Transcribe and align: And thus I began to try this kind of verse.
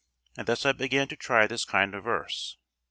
And 0.35 0.47
thus 0.47 0.65
I 0.65 0.71
began 0.71 1.07
to 1.09 1.15
try 1.15 1.45
this 1.45 1.63
kind 1.63 1.93
of 1.93 2.05
verse. 2.05 2.57